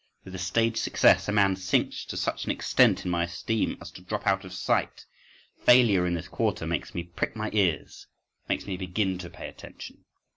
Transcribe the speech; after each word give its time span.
With 0.25 0.33
a 0.33 0.39
stage 0.39 0.77
success 0.77 1.27
a 1.27 1.31
man 1.31 1.55
sinks 1.55 2.03
to 2.05 2.17
such 2.17 2.45
an 2.45 2.49
extent 2.49 3.05
in 3.05 3.11
my 3.11 3.25
esteem 3.25 3.77
as 3.79 3.91
to 3.91 4.01
drop 4.01 4.25
out 4.25 4.43
of 4.43 4.51
sight; 4.51 5.05
failure 5.63 6.07
in 6.07 6.15
this 6.15 6.27
quarter 6.27 6.65
makes 6.65 6.95
me 6.95 7.03
prick 7.03 7.35
my 7.35 7.51
ears, 7.53 8.07
makes 8.49 8.65
me 8.65 8.77
begin 8.77 9.19
to 9.19 9.29
pay 9.29 9.47
attention. 9.47 10.03